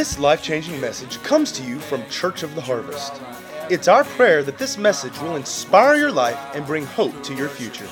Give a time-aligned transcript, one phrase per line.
[0.00, 3.20] This life changing message comes to you from Church of the Harvest.
[3.68, 7.50] It's our prayer that this message will inspire your life and bring hope to your
[7.50, 7.86] future.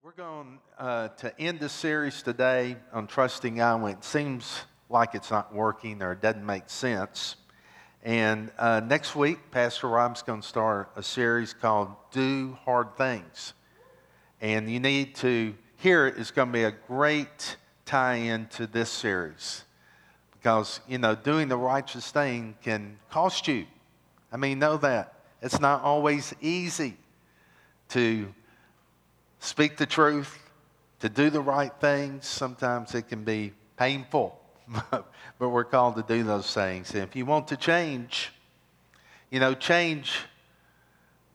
[0.00, 5.16] We're going uh, to end the series today on trusting God when it seems like
[5.16, 7.34] it's not working or it doesn't make sense.
[8.04, 13.54] And uh, next week, Pastor Rob's going to start a series called Do Hard Things.
[14.40, 16.18] And you need to hear it.
[16.18, 17.56] It's going to be a great
[17.86, 19.64] tie in to this series.
[20.32, 23.66] Because, you know, doing the righteous thing can cost you.
[24.30, 25.14] I mean, know that.
[25.40, 26.96] It's not always easy
[27.90, 28.32] to
[29.40, 30.38] speak the truth,
[31.00, 32.26] to do the right things.
[32.26, 34.38] Sometimes it can be painful,
[34.90, 36.92] but we're called to do those things.
[36.92, 38.32] And if you want to change,
[39.30, 40.20] you know, change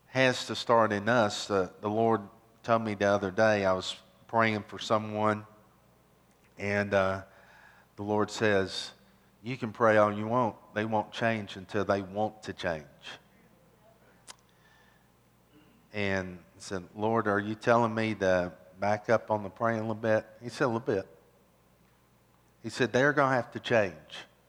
[0.08, 1.50] has to start in us.
[1.50, 2.22] Uh, the Lord
[2.62, 3.96] told me the other day, I was
[4.34, 5.46] praying for someone,
[6.58, 7.22] and uh,
[7.98, 8.90] the Lord says,
[9.44, 12.84] You can pray all you want, they won't change until they want to change.
[15.94, 19.84] And I said, Lord, are you telling me to back up on the praying a
[19.84, 20.26] little bit?
[20.42, 21.06] He said, A little bit.
[22.64, 23.94] He said, They're going to have to change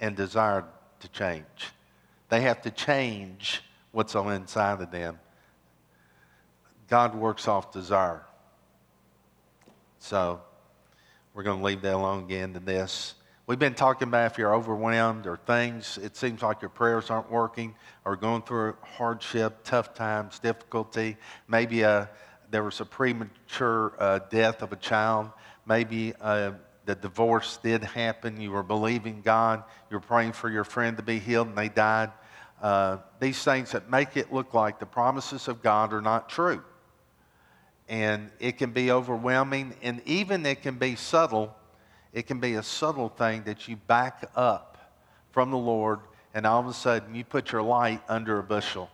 [0.01, 0.65] and desire
[1.01, 1.45] to change.
[2.31, 3.63] They have to change
[3.93, 5.21] what's on inside of them.
[6.89, 8.23] God works off desire.
[10.05, 10.43] So
[11.33, 13.15] we're going to leave that alone again to this.
[13.47, 17.31] We've been talking about if you're overwhelmed or things, it seems like your prayers aren't
[17.31, 17.75] working
[18.05, 21.17] or going through hardship, tough times, difficulty.
[21.49, 22.11] Maybe a,
[22.51, 25.31] there was a premature uh, death of a child.
[25.65, 26.53] Maybe uh,
[26.85, 28.39] the divorce did happen.
[28.39, 29.65] You were believing God.
[29.91, 32.11] You were praying for your friend to be healed and they died.
[32.61, 36.63] Uh, these things that make it look like the promises of God are not true.
[37.89, 41.55] And it can be overwhelming, and even it can be subtle
[42.15, 44.95] it can be a subtle thing that you back up
[45.33, 45.99] from the Lord,
[46.33, 48.89] and all of a sudden you put your light under a bushel.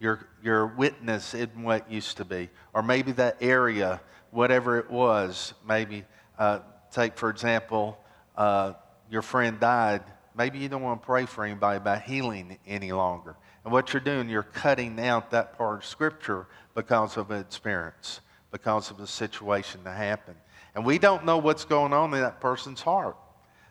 [0.00, 2.50] Your, your witness isn't what used to be.
[2.74, 4.00] Or maybe that area,
[4.32, 6.04] whatever it was, maybe,
[6.36, 6.58] uh,
[6.90, 7.96] take for example,
[8.36, 8.72] uh,
[9.08, 10.02] your friend died.
[10.36, 13.36] Maybe you don't want to pray for anybody about healing any longer.
[13.62, 18.20] And what you're doing, you're cutting out that part of Scripture because of an experience,
[18.54, 20.36] because of a situation that happened.
[20.76, 23.16] And we don't know what's going on in that person's heart.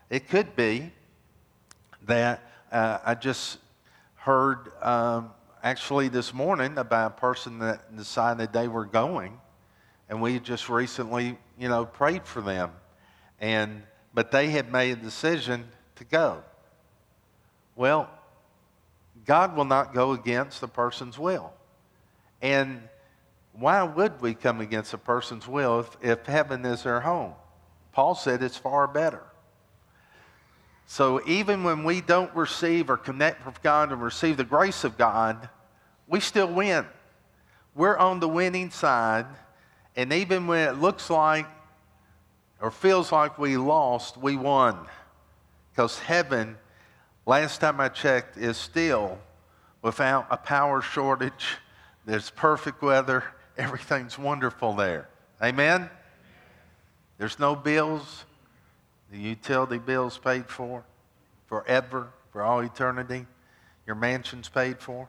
[0.09, 0.91] It could be
[2.05, 3.59] that uh, I just
[4.16, 5.29] heard um,
[5.63, 9.39] actually this morning about a person that decided they were going,
[10.09, 12.69] and we just recently, you know, prayed for them,
[13.39, 13.83] and
[14.13, 15.63] but they had made a decision
[15.95, 16.44] to go.
[17.77, 18.09] Well,
[19.25, 21.53] God will not go against the person's will,
[22.41, 22.81] and
[23.53, 27.33] why would we come against a person's will if, if heaven is their home?
[27.91, 29.23] Paul said it's far better.
[30.87, 34.97] So even when we don't receive or connect with God and receive the grace of
[34.97, 35.49] God,
[36.07, 36.85] we still win.
[37.75, 39.27] We're on the winning side.
[39.95, 41.45] And even when it looks like
[42.59, 44.77] or feels like we lost, we won.
[45.71, 46.57] Because heaven,
[47.25, 49.19] last time I checked, is still
[49.81, 51.57] without a power shortage.
[52.05, 53.23] There's perfect weather
[53.57, 55.09] everything's wonderful there.
[55.41, 55.89] Amen?
[57.17, 58.25] There's no bills,
[59.11, 60.83] the utility bills paid for
[61.47, 63.27] forever, for all eternity.
[63.85, 65.07] Your mansion's paid for.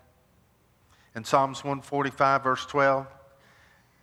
[1.14, 3.06] In Psalms 145, verse 12,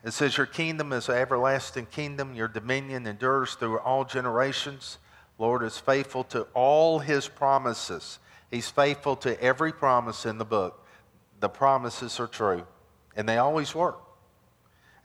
[0.04, 2.34] it says, Your kingdom is an everlasting kingdom.
[2.34, 4.98] Your dominion endures through all generations.
[5.38, 8.18] Lord is faithful to all his promises.
[8.50, 10.84] He's faithful to every promise in the book.
[11.42, 12.66] The promises are true,
[13.16, 14.00] and they always work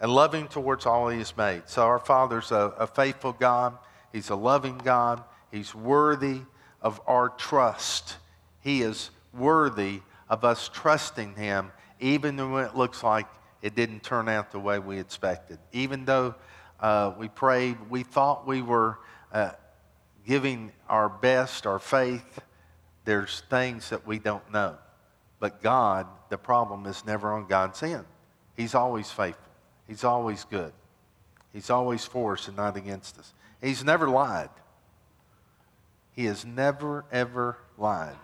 [0.00, 1.62] and loving towards all he has made.
[1.66, 3.76] So our Father's a, a faithful God.
[4.12, 5.22] He's a loving God.
[5.50, 6.40] He's worthy
[6.82, 8.16] of our trust.
[8.60, 13.26] He is worthy of us trusting him, even when it looks like
[13.62, 15.58] it didn't turn out the way we expected.
[15.72, 16.34] Even though
[16.80, 18.98] uh, we prayed, we thought we were
[19.32, 19.52] uh,
[20.26, 22.40] giving our best, our faith,
[23.04, 24.76] there's things that we don't know.
[25.38, 28.04] But God, the problem is never on God's end.
[28.56, 29.45] He's always faithful.
[29.86, 30.72] He's always good.
[31.52, 33.32] He's always for us and not against us.
[33.62, 34.50] He's never lied.
[36.12, 38.16] He has never, ever lied.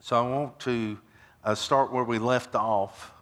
[0.00, 0.98] So I want to
[1.44, 3.12] uh, start where we left off.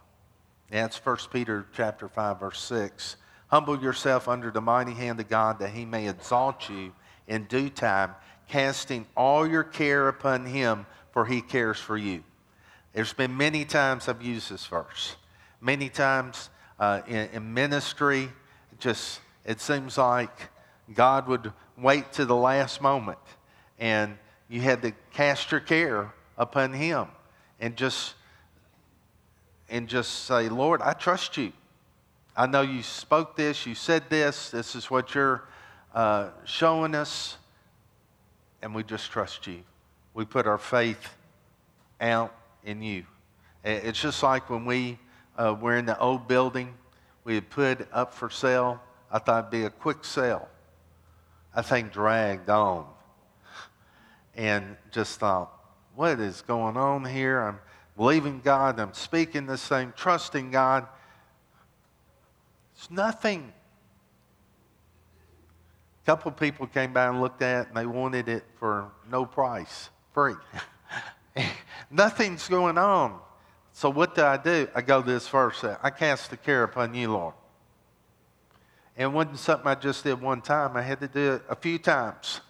[0.69, 3.17] That's 1 Peter chapter 5, verse 6.
[3.47, 6.93] Humble yourself under the mighty hand of God that he may exalt you
[7.27, 8.15] in due time,
[8.47, 12.23] casting all your care upon him, for he cares for you.
[12.93, 15.15] There's been many times I've used this verse.
[15.61, 16.49] Many times
[16.79, 18.29] uh, in, in ministry.
[18.79, 20.49] Just, it seems like
[20.93, 23.19] God would wait to the last moment
[23.79, 24.17] and
[24.49, 27.07] you had to cast your care upon him
[27.59, 28.15] and just
[29.69, 31.53] and just say, Lord, I trust you.
[32.35, 35.43] I know you spoke this, you said this, this is what you're
[35.95, 37.37] uh, showing us,
[38.61, 39.63] and we just trust you.
[40.13, 41.15] We put our faith
[42.01, 43.05] out in you.
[43.63, 44.97] It's just like when we
[45.37, 46.73] uh, were in the old building,
[47.23, 48.81] we had put up for sale.
[49.11, 50.47] I thought it'd be a quick sale.
[51.53, 52.87] I think dragged on.
[54.35, 55.51] And just thought,
[55.95, 57.41] what is going on here?
[57.41, 57.59] I'm
[57.97, 60.87] believing God, I'm speaking this thing, trusting God.
[62.75, 63.51] It's nothing.
[66.01, 69.25] A couple people came by and looked at it and they wanted it for no
[69.25, 70.35] price, free.
[71.91, 73.19] Nothing's going on.
[73.73, 74.67] So what do I do?
[74.75, 75.63] I go to this verse.
[75.63, 77.33] I cast the care upon you, Lord.
[78.97, 80.75] And it wasn't something I just did one time.
[80.75, 82.41] I had to do it a few times.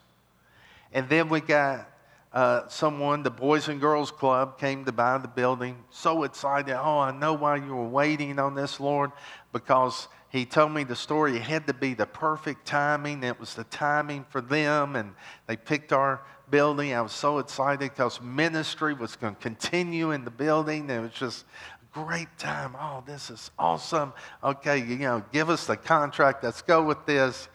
[0.92, 1.88] And then we got
[2.34, 5.78] uh, someone, the Boys and Girls Club, came to buy the building.
[5.92, 6.76] So excited.
[6.76, 9.12] Oh, I know why you were waiting on this, Lord,
[9.54, 11.36] because he told me the story.
[11.36, 13.24] It had to be the perfect timing.
[13.24, 15.14] It was the timing for them, and
[15.46, 16.94] they picked our building.
[16.94, 20.90] I was so excited because ministry was going to continue in the building.
[20.90, 21.46] It was just
[21.82, 22.76] a great time.
[22.80, 24.14] Oh, this is awesome.
[24.44, 26.44] Okay, you know, give us the contract.
[26.44, 27.48] Let's go with this.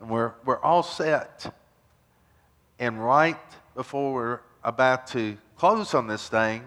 [0.00, 1.54] And we're, we're all set.
[2.78, 3.38] And right
[3.74, 6.64] before we're about to close on this thing,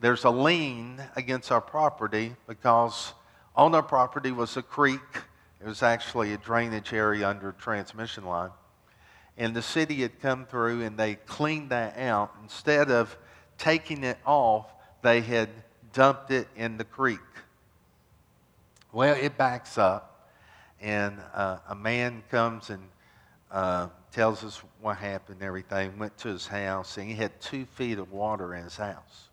[0.00, 3.12] there's a lien against our property because
[3.54, 5.00] on our property was a creek.
[5.60, 8.50] It was actually a drainage area under a transmission line.
[9.38, 12.34] And the city had come through and they cleaned that out.
[12.42, 13.16] Instead of
[13.58, 14.72] taking it off,
[15.02, 15.48] they had
[15.92, 17.20] dumped it in the creek.
[18.92, 20.30] Well, it backs up,
[20.80, 22.82] and uh, a man comes and
[23.50, 25.98] uh, tells us what happened everything.
[25.98, 29.28] Went to his house, and he had two feet of water in his house.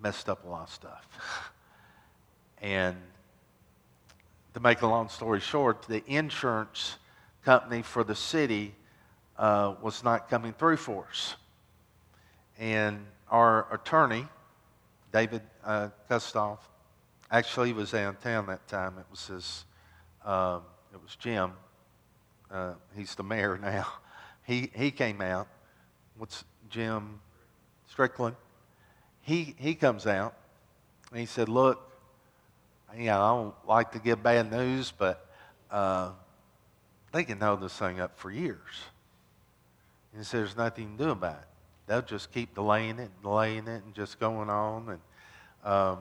[0.00, 1.52] Messed up a lot of stuff.
[2.62, 2.96] and
[4.54, 6.96] to make a long story short, the insurance
[7.44, 8.74] company for the city
[9.38, 11.36] uh, was not coming through for us.
[12.58, 14.26] And our attorney,
[15.12, 16.58] David uh, Kustoff,
[17.30, 18.98] actually was downtown that time.
[18.98, 19.64] It was his,
[20.24, 20.62] um,
[20.92, 21.52] it was Jim
[22.52, 23.86] uh, he's the mayor now.
[24.44, 25.48] He, he came out.
[26.16, 27.20] What's Jim
[27.88, 28.36] Strickland?
[29.22, 30.34] He, he comes out
[31.10, 31.88] and he said, Look,
[33.06, 35.26] know, I don't like to give bad news, but
[35.70, 36.10] uh,
[37.12, 38.58] they can hold this thing up for years.
[40.12, 41.48] And he said, There's nothing to do about it.
[41.86, 44.98] They'll just keep delaying it and delaying it and just going on.
[45.64, 45.98] And um,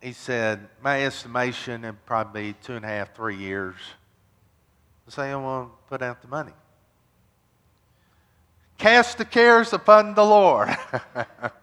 [0.00, 3.76] he said, My estimation, it'd probably two and a half, three years
[5.08, 6.52] say, I want to put out the money.
[8.78, 10.76] Cast the cares upon the Lord.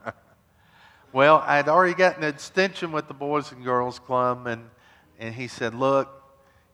[1.13, 4.69] well, I'd already gotten an extension with the Boys and Girls Club, and,
[5.19, 6.09] and he said, Look,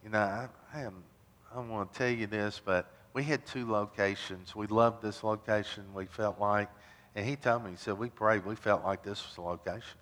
[0.04, 1.04] you know, I, I, am,
[1.52, 4.56] I don't want to tell you this, but we had two locations.
[4.56, 6.70] We loved this location, we felt like.
[7.16, 9.98] And he told me, he said, We prayed, we felt like this was the location.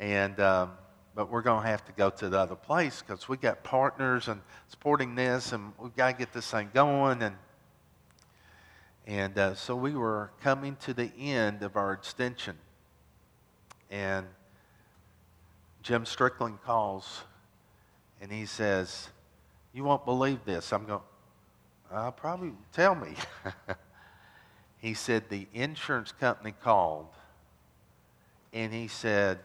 [0.00, 0.72] And um,
[1.14, 4.28] but we're going to have to go to the other place because we got partners
[4.28, 7.22] and supporting this, and we've got to get this thing going.
[7.22, 7.36] And
[9.06, 12.56] and uh, so we were coming to the end of our extension,
[13.90, 14.26] and
[15.82, 17.22] Jim Strickland calls,
[18.20, 19.08] and he says,
[19.72, 21.00] "You won't believe this." I'm going.
[21.92, 23.14] I'll uh, probably tell me.
[24.78, 27.08] he said the insurance company called,
[28.52, 29.40] and he said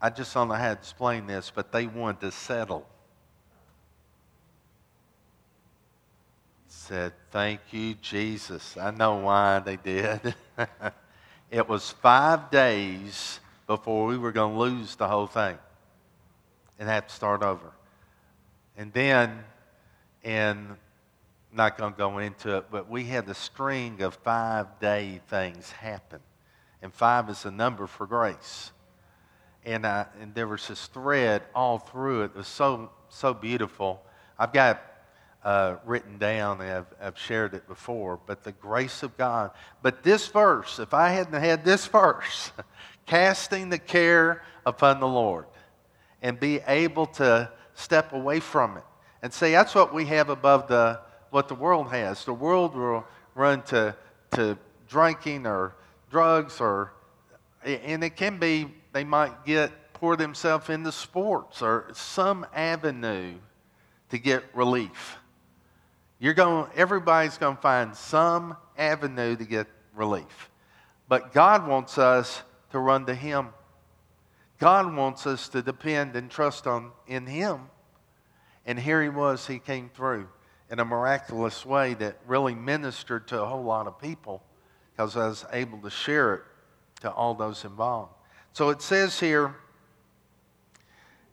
[0.00, 2.86] I just don't know how to explain this, but they wanted to settle.
[6.68, 8.78] Said, Thank you, Jesus.
[8.78, 10.34] I know why they did.
[11.50, 15.58] it was five days before we were going to lose the whole thing
[16.78, 17.70] and have to start over.
[18.76, 19.44] And then,
[20.24, 20.76] and
[21.52, 25.70] not going to go into it, but we had a string of five day things
[25.70, 26.20] happen.
[26.82, 28.72] And five is the number for grace
[29.64, 32.24] and, I, and there was this thread all through it.
[32.26, 34.02] It was so, so beautiful.
[34.38, 34.82] I've got
[35.44, 39.50] uh, written down, and I've, I've shared it before, but the grace of God.
[39.82, 42.52] But this verse, if I hadn't had this verse,
[43.06, 45.46] casting the care upon the Lord,
[46.22, 48.84] and be able to step away from it
[49.22, 52.24] and say, that's what we have above the, what the world has.
[52.24, 53.94] The world will run to,
[54.32, 54.58] to
[54.88, 55.74] drinking or
[56.10, 56.92] drugs or,
[57.64, 63.34] and it can be they might get pour themselves into sports or some avenue
[64.10, 65.18] to get relief.
[66.18, 70.50] You're going, everybody's going to find some avenue to get relief.
[71.08, 73.48] But God wants us to run to Him.
[74.60, 77.62] God wants us to depend and trust on in Him.
[78.66, 80.28] And here He was, He came through
[80.70, 84.42] in a miraculous way that really ministered to a whole lot of people
[84.92, 86.42] because I was able to share it
[87.00, 88.12] to all those involved.
[88.52, 89.56] So it says here,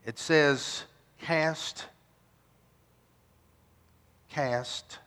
[0.06, 0.86] it says,
[1.22, 1.86] cast,
[4.30, 5.00] cast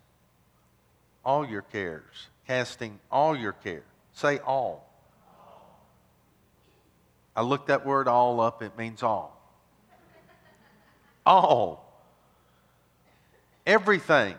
[1.25, 3.85] all your cares, casting all your care.
[4.13, 4.90] Say all.
[7.35, 9.37] I looked that word all up, it means all.
[11.25, 11.87] All.
[13.67, 14.35] Everything,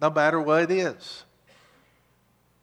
[0.00, 1.24] no matter what it is.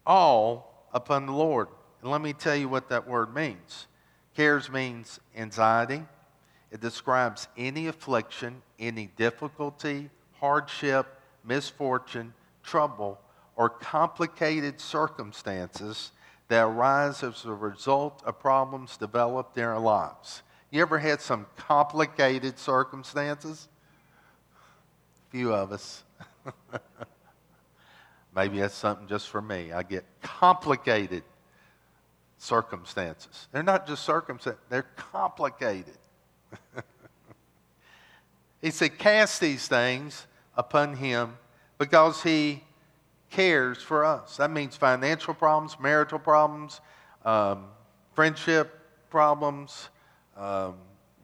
[0.05, 1.67] All upon the Lord.
[2.01, 3.87] And let me tell you what that word means.
[4.35, 6.03] Cares means anxiety.
[6.71, 11.05] It describes any affliction, any difficulty, hardship,
[11.43, 13.19] misfortune, trouble,
[13.55, 16.11] or complicated circumstances
[16.51, 20.43] that arise as a result of problems developed in our lives.
[20.69, 23.69] You ever had some complicated circumstances?
[25.29, 26.03] Few of us.
[28.35, 29.71] Maybe that's something just for me.
[29.71, 31.23] I get complicated
[32.37, 33.47] circumstances.
[33.53, 35.97] They're not just circumstances, they're complicated.
[38.61, 40.27] he said, Cast these things
[40.57, 41.37] upon him
[41.77, 42.61] because he
[43.31, 44.37] cares for us.
[44.37, 46.81] That means financial problems, marital problems,
[47.25, 47.65] um,
[48.13, 48.77] friendship
[49.09, 49.89] problems,
[50.37, 50.75] um,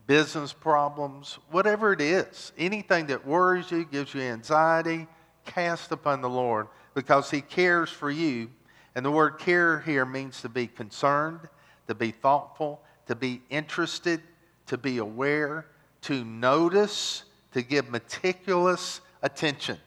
[0.07, 2.53] business problems, whatever it is.
[2.57, 5.05] Anything that worries you, gives you anxiety,
[5.45, 8.49] cast upon the Lord because He cares for you.
[8.95, 11.41] And the word care here means to be concerned,
[11.87, 14.21] to be thoughtful, to be interested,
[14.67, 15.67] to be aware,
[16.01, 17.23] to notice,
[17.53, 19.77] to give meticulous attention.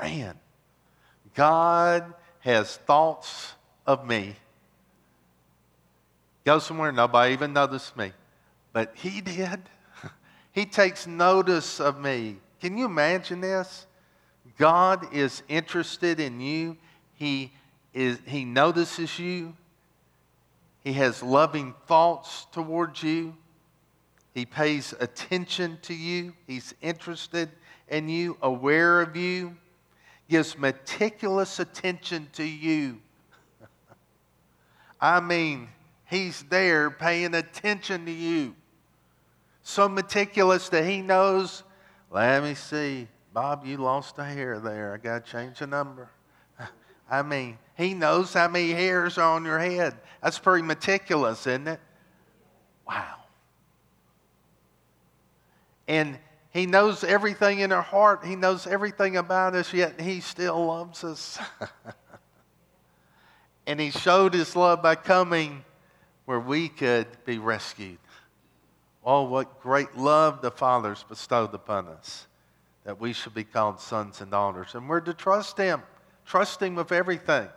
[0.00, 0.38] Man,
[1.34, 3.52] God has thoughts
[3.86, 4.34] of me.
[6.44, 8.12] Go somewhere, nobody even noticed me.
[8.72, 9.60] But He did.
[10.52, 12.36] He takes notice of me.
[12.60, 13.86] Can you imagine this?
[14.58, 16.76] God is interested in you.
[17.14, 17.52] He,
[17.94, 19.54] is, he notices you.
[20.82, 23.36] He has loving thoughts towards you.
[24.34, 26.34] He pays attention to you.
[26.46, 27.50] He's interested
[27.88, 29.56] in you, aware of you,
[30.30, 33.00] gives meticulous attention to you.
[35.00, 35.68] I mean,
[36.08, 38.56] He's there paying attention to you.
[39.62, 41.62] So meticulous that He knows,
[42.10, 44.94] let me see, Bob, you lost a hair there.
[44.94, 46.08] I got to change the number.
[47.10, 49.96] I mean, he knows how many hairs are on your head.
[50.22, 51.80] That's pretty meticulous, isn't it?
[52.86, 53.14] Wow.
[55.86, 56.18] And
[56.52, 58.24] he knows everything in our heart.
[58.24, 61.38] He knows everything about us, yet he still loves us.
[63.66, 65.64] and he showed his love by coming
[66.24, 67.98] where we could be rescued.
[69.04, 72.26] Oh, what great love the Father's bestowed upon us
[72.84, 74.74] that we should be called sons and daughters.
[74.74, 75.82] And we're to trust Him,
[76.24, 77.48] trust Him with everything.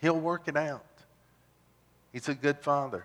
[0.00, 0.84] He'll work it out.
[2.12, 3.04] He's a good Father.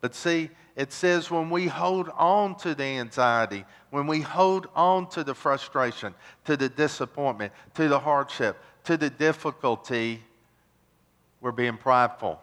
[0.00, 5.08] But see, it says when we hold on to the anxiety, when we hold on
[5.10, 6.14] to the frustration,
[6.44, 10.22] to the disappointment, to the hardship, to the difficulty,
[11.40, 12.40] we're being prideful.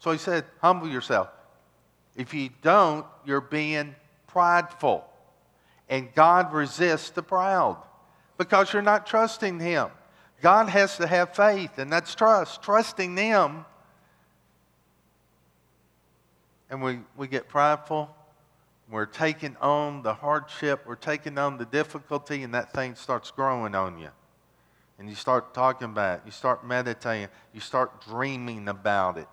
[0.00, 1.28] So he said, humble yourself.
[2.16, 3.94] If you don't, you're being
[4.26, 5.04] prideful.
[5.88, 7.76] And God resists the proud
[8.38, 9.88] because you're not trusting Him.
[10.40, 13.64] God has to have faith, and that's trust, trusting them.
[16.74, 18.12] And we, we get prideful.
[18.90, 23.76] We're taking on the hardship, we're taking on the difficulty, and that thing starts growing
[23.76, 24.08] on you.
[24.98, 29.28] And you start talking about it, you start meditating, you start dreaming about it.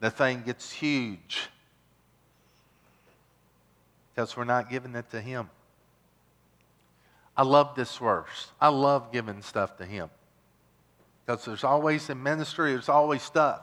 [0.00, 1.48] The thing gets huge
[4.14, 5.48] because we're not giving it to Him.
[7.34, 8.48] I love this verse.
[8.60, 10.10] I love giving stuff to Him.
[11.24, 13.62] Because there's always in ministry, there's always stuff.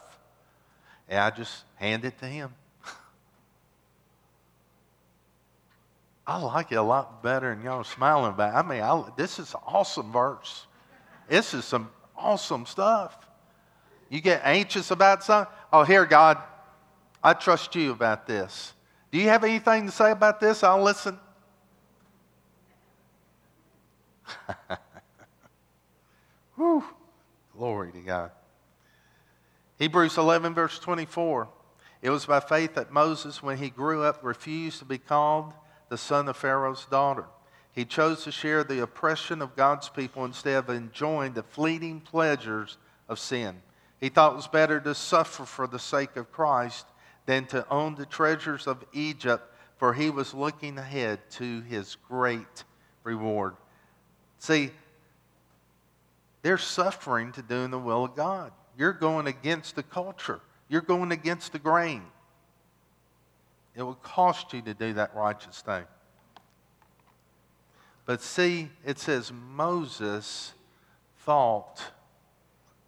[1.08, 2.52] And I just hand it to Him.
[6.27, 8.58] I like it a lot better than y'all smiling about it.
[8.58, 10.65] I mean, I, this is awesome verse.
[11.29, 13.15] This is some awesome stuff.
[14.10, 15.53] You get anxious about something?
[15.72, 16.39] Oh, here, God,
[17.24, 18.74] I trust you about this.
[19.12, 20.63] Do you have anything to say about this?
[20.63, 21.20] I'll listen.
[26.55, 26.84] Whew.
[27.55, 28.32] Glory to God.
[29.77, 31.48] Hebrews 11, verse 24.
[32.01, 35.53] It was by faith that Moses, when he grew up, refused to be called
[35.89, 37.25] the son of Pharaoh's daughter.
[37.72, 42.77] He chose to share the oppression of God's people instead of enjoying the fleeting pleasures
[43.10, 43.62] of sin.
[44.00, 46.86] He thought it was better to suffer for the sake of Christ
[47.25, 49.44] than to own the treasures of Egypt,
[49.77, 52.63] for he was looking ahead to his great
[53.04, 53.56] reward.
[54.39, 54.72] See,
[56.44, 58.51] they're suffering to doing the will of God.
[58.77, 60.39] You're going against the culture,
[60.70, 62.04] you're going against the grain.
[63.75, 65.84] It will cost you to do that righteous thing.
[68.05, 70.53] But see, it says Moses
[71.20, 71.82] thought,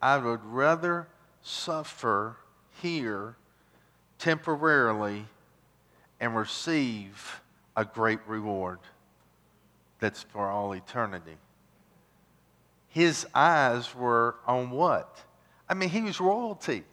[0.02, 1.08] I would rather
[1.42, 2.38] suffer
[2.82, 3.36] here
[4.20, 5.26] temporarily
[6.20, 7.42] and receive
[7.76, 8.80] a great reward
[10.00, 11.38] that's for all eternity.
[12.90, 15.24] His eyes were on what?
[15.68, 16.84] I mean, he was royalty.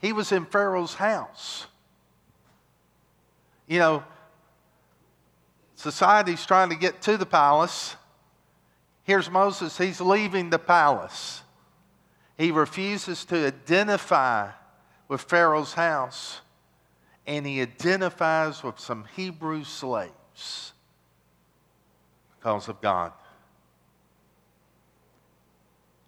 [0.00, 1.66] He was in Pharaoh's house.
[3.66, 4.04] You know,
[5.74, 7.96] society's trying to get to the palace.
[9.04, 11.42] Here's Moses, he's leaving the palace.
[12.36, 14.50] He refuses to identify
[15.08, 16.40] with Pharaoh's house,
[17.26, 20.72] and he identifies with some Hebrew slaves
[22.38, 23.12] because of God.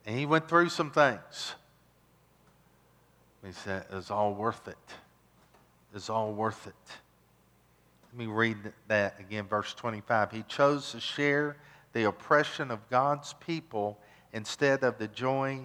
[0.05, 1.55] And he went through some things.
[3.45, 4.77] He said, It's all worth it.
[5.95, 6.75] It's all worth it.
[8.17, 10.31] Let me read that again, verse 25.
[10.31, 11.59] He chose to share
[11.93, 13.99] the oppression of God's people
[14.33, 15.61] instead of the joy,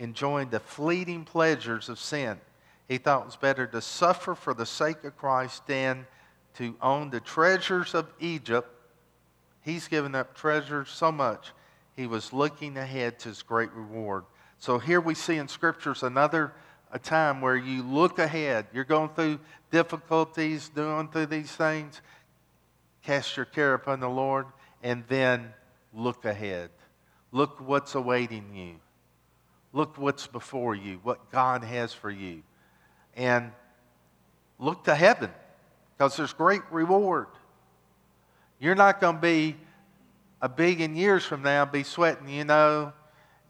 [0.00, 2.40] enjoying the fleeting pleasures of sin.
[2.88, 6.04] He thought it was better to suffer for the sake of Christ than
[6.54, 8.68] to own the treasures of Egypt.
[9.60, 11.52] He's given up treasures so much,
[11.94, 14.24] he was looking ahead to his great reward.
[14.58, 16.52] So here we see in scriptures another
[16.90, 18.66] a time where you look ahead.
[18.72, 19.38] You're going through
[19.72, 22.00] difficulties, going through these things.
[23.02, 24.46] Cast your care upon the Lord
[24.84, 25.52] and then
[25.92, 26.70] look ahead.
[27.32, 28.74] Look what's awaiting you.
[29.72, 32.42] Look what's before you, what God has for you.
[33.16, 33.50] And
[34.60, 35.30] look to heaven
[35.96, 37.26] because there's great reward.
[38.60, 39.56] You're not going to be
[40.40, 42.92] a billion years from now be sweating, you know,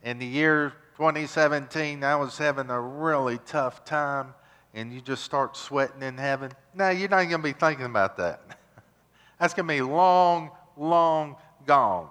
[0.02, 4.34] in the year 2017, I was having a really tough time,
[4.74, 6.52] and you just start sweating in heaven.
[6.74, 8.40] No, you're not going to be thinking about that.
[9.38, 12.08] That's going to be long, long gone.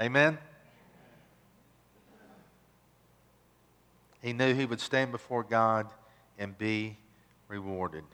[0.00, 0.38] Amen?
[4.22, 5.88] He knew he would stand before God
[6.38, 6.96] and be
[7.48, 8.04] rewarded.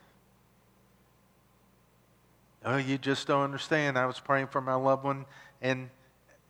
[2.64, 3.98] Oh, you just don't understand.
[3.98, 5.24] I was praying for my loved one,
[5.62, 5.88] and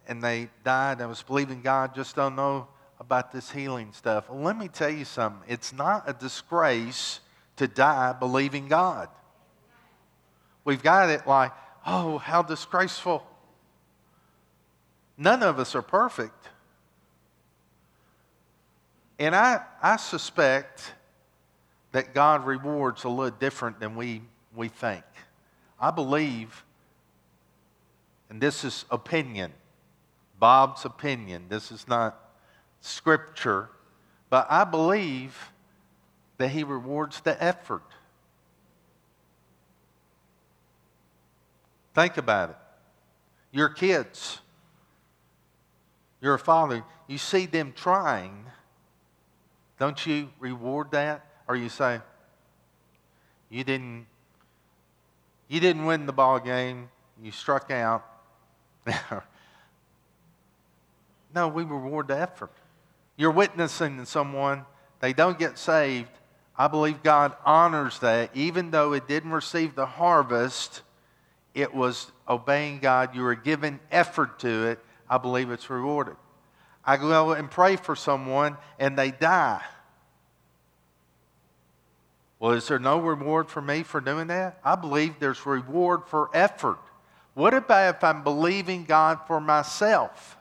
[0.08, 1.00] and they died.
[1.00, 4.26] I was believing God, just don't know about this healing stuff.
[4.30, 5.42] Let me tell you something.
[5.48, 7.20] It's not a disgrace
[7.56, 9.08] to die believing God.
[10.64, 11.52] We've got it like,
[11.86, 13.26] oh, how disgraceful.
[15.16, 16.48] None of us are perfect.
[19.18, 20.92] And I, I suspect
[21.92, 24.22] that God rewards a little different than we,
[24.54, 25.04] we think.
[25.80, 26.64] I believe,
[28.28, 29.52] and this is opinion,
[30.38, 31.46] Bob's opinion.
[31.48, 32.25] This is not
[32.86, 33.68] scripture,
[34.30, 35.52] but I believe
[36.38, 37.82] that he rewards the effort.
[41.94, 42.56] Think about it.
[43.50, 44.40] Your kids,
[46.20, 48.44] you're a father, you see them trying,
[49.78, 51.24] don't you reward that?
[51.48, 52.00] Or you say,
[53.48, 54.06] you didn't,
[55.48, 56.90] you didn't win the ball game,
[57.22, 58.04] you struck out.
[61.36, 62.50] No, we reward the effort.
[63.16, 64.64] You're witnessing to someone,
[65.00, 66.10] they don't get saved.
[66.58, 68.30] I believe God honors that.
[68.34, 70.82] Even though it didn't receive the harvest,
[71.54, 73.14] it was obeying God.
[73.14, 74.78] You were giving effort to it.
[75.08, 76.16] I believe it's rewarded.
[76.84, 79.62] I go and pray for someone and they die.
[82.38, 84.60] Well, is there no reward for me for doing that?
[84.62, 86.78] I believe there's reward for effort.
[87.34, 90.36] What about if I'm believing God for myself?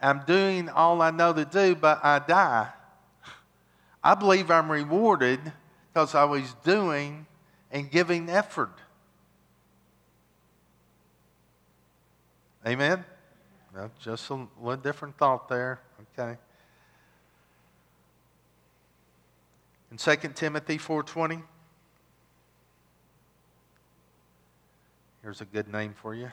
[0.00, 2.68] I'm doing all I know to do, but I die.
[4.02, 5.40] I believe I'm rewarded
[5.92, 7.26] because I was doing
[7.70, 8.72] and giving effort.
[12.66, 13.04] Amen?
[14.00, 15.80] Just a little different thought there.
[16.18, 16.36] Okay.
[19.90, 21.42] In 2 Timothy 4.20,
[25.22, 26.30] here's a good name for you.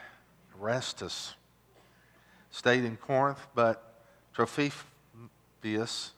[0.58, 1.34] Erastus
[2.56, 4.00] stayed in Corinth, but
[4.34, 6.12] Trophimus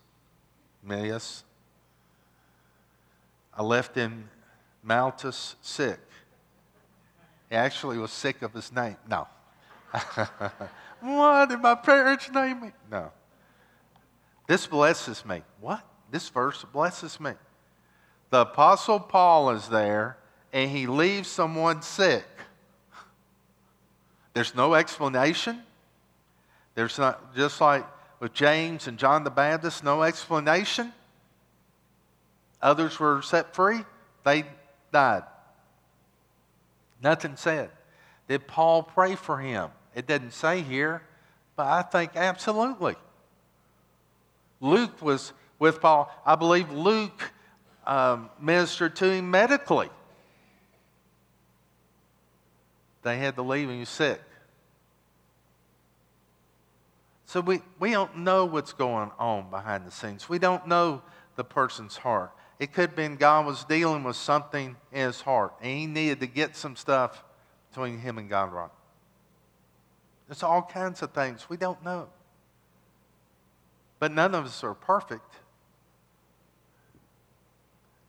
[0.87, 1.42] Yes.
[3.53, 4.31] I left him
[4.85, 5.98] Malchus sick.
[7.51, 8.96] He actually was sick of his name.
[9.11, 9.27] No.
[11.01, 12.72] what did my parents name me?
[12.88, 13.11] No.
[14.46, 15.42] This blesses me.
[15.61, 15.85] What?
[16.11, 17.33] This verse blesses me.
[18.31, 20.18] The Apostle Paul is there
[20.53, 22.24] and he leaves someone sick.
[24.35, 25.64] There's no explanation.
[26.79, 27.85] There's not, just like
[28.21, 30.93] with James and John the Baptist, no explanation.
[32.62, 33.81] Others were set free,
[34.25, 34.45] they
[34.93, 35.25] died.
[37.03, 37.71] Nothing said.
[38.29, 39.71] Did Paul pray for him?
[39.93, 41.03] It doesn't say here,
[41.57, 42.95] but I think absolutely.
[44.61, 46.09] Luke was with Paul.
[46.25, 47.33] I believe Luke
[47.88, 49.91] um, ministered to him medically.
[53.03, 54.21] They had to leave him, sick.
[57.29, 60.31] So we, we don't know what's going on behind the scenes.
[60.31, 61.03] We don't know
[61.37, 62.33] the person's heart.
[62.59, 66.21] It could have been God was dealing with something in his heart, and he needed
[66.21, 67.23] to get some stuff
[67.69, 68.71] between him and God right.
[70.27, 72.09] There's all kinds of things we don't know.
[73.99, 75.35] But none of us are perfect.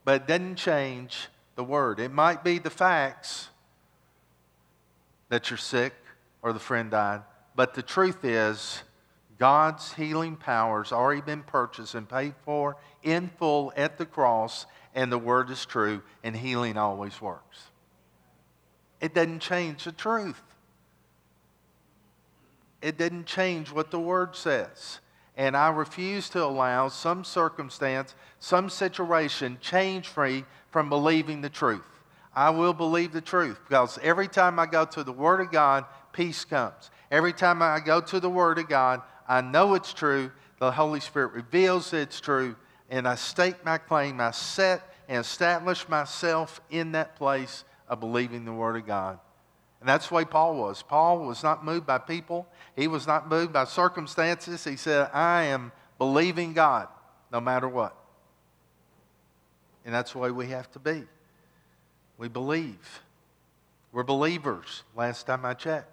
[0.05, 1.99] But it doesn't change the word.
[1.99, 3.49] It might be the facts
[5.27, 5.93] that you're sick
[6.41, 8.83] or the friend died, but the truth is
[9.39, 15.11] God's healing power's already been purchased and paid for in full at the cross, and
[15.11, 17.69] the word is true, and healing always works.
[18.99, 20.41] It doesn't change the truth.
[22.81, 24.99] It didn't change what the word says.
[25.37, 31.87] And I refuse to allow some circumstance, some situation change me from believing the truth.
[32.35, 35.85] I will believe the truth because every time I go to the Word of God,
[36.11, 36.91] peace comes.
[37.09, 40.31] Every time I go to the Word of God, I know it's true.
[40.59, 42.55] The Holy Spirit reveals it's true.
[42.89, 44.19] And I stake my claim.
[44.19, 49.19] I set and establish myself in that place of believing the Word of God.
[49.79, 50.81] And that's the way Paul was.
[50.81, 54.63] Paul was not moved by people, he was not moved by circumstances.
[54.63, 56.87] He said, I am believing God
[57.31, 57.95] no matter what.
[59.85, 61.03] And that's the way we have to be.
[62.17, 63.01] We believe.
[63.91, 65.89] We're believers, last time I checked.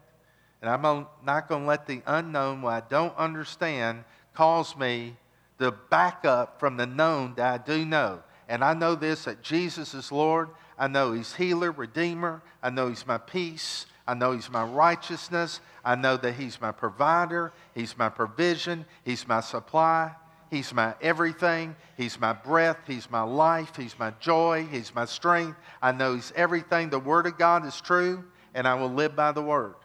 [0.67, 4.03] And I'm not going to let the unknown, what I don't understand,
[4.35, 5.17] cause me
[5.61, 8.21] to back up from the known that I do know.
[8.49, 10.49] And I know this that Jesus is Lord.
[10.77, 12.43] I know He's healer, redeemer.
[12.65, 13.87] I know He's my peace.
[14.09, 15.61] I know He's my righteousness.
[15.85, 17.53] I know that He's my provider.
[17.73, 18.87] He's my provision.
[19.05, 20.17] He's my supply.
[20.51, 21.77] He's my everything.
[21.97, 22.79] He's my breath.
[22.89, 23.77] He's my life.
[23.77, 24.67] He's my joy.
[24.69, 25.59] He's my strength.
[25.81, 26.91] I know He's everything.
[26.91, 29.77] The Word of God is true, and I will live by the Word.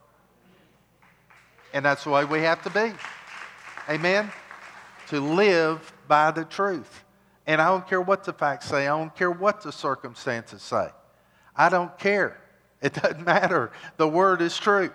[1.73, 2.93] And that's the way we have to be.
[3.89, 4.31] Amen?
[5.09, 7.03] To live by the truth.
[7.47, 10.89] And I don't care what the facts say, I don't care what the circumstances say.
[11.55, 12.39] I don't care.
[12.81, 13.71] It doesn't matter.
[13.97, 14.91] The word is true.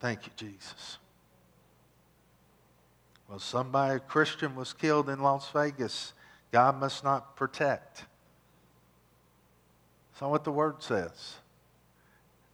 [0.00, 0.98] Thank you, Jesus.
[3.28, 6.14] Well, somebody, a Christian, was killed in Las Vegas.
[6.50, 8.04] God must not protect.
[10.10, 11.36] That's not what the word says.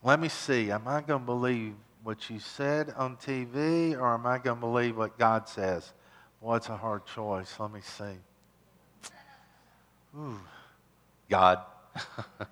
[0.07, 0.71] Let me see.
[0.71, 4.61] Am I going to believe what you said on TV or am I going to
[4.61, 5.92] believe what God says?
[6.40, 7.53] Well, it's a hard choice.
[7.59, 9.11] Let me see.
[10.16, 10.38] Ooh.
[11.29, 11.59] God.
[12.38, 12.47] We're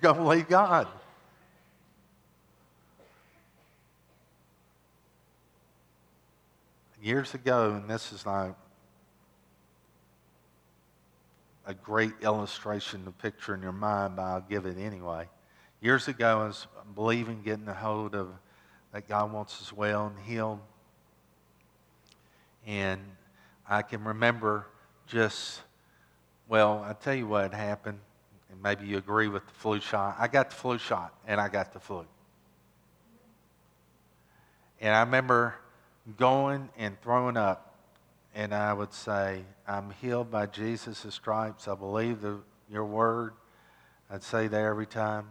[0.00, 0.86] going to believe God.
[7.02, 8.54] Years ago, and this is like
[11.66, 15.26] a great illustration to picture in your mind, but I'll give it anyway.
[15.82, 18.28] Years ago, I was believing, getting a hold of
[18.92, 20.60] that God wants us well and healed.
[22.66, 23.00] And
[23.66, 24.66] I can remember
[25.06, 25.62] just,
[26.48, 27.98] well, I tell you what happened,
[28.50, 30.16] and maybe you agree with the flu shot.
[30.18, 32.04] I got the flu shot, and I got the flu.
[34.82, 35.54] And I remember
[36.18, 37.74] going and throwing up,
[38.34, 41.68] and I would say, I'm healed by Jesus' stripes.
[41.68, 42.40] I believe the,
[42.70, 43.32] your word.
[44.10, 45.26] I'd say that every time.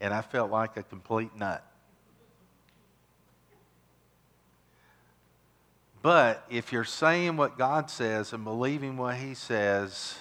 [0.00, 1.64] And I felt like a complete nut.
[6.00, 10.16] But if you're saying what God says and believing what He says,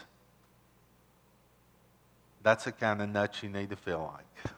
[2.41, 4.53] that's the kind of nut you need to feel like.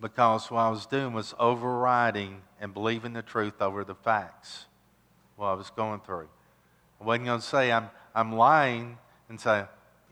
[0.00, 4.66] because what I was doing was overriding and believing the truth over the facts,
[5.36, 6.28] what I was going through.
[7.00, 8.98] I wasn't going to say I'm, I'm lying
[9.28, 9.64] and say,